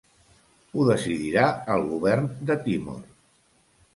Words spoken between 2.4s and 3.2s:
de Timor.